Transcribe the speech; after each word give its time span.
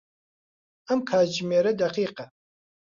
ئەم 0.87 0.99
کاتژمێرە 1.09 1.71
دەقیقە. 1.81 2.25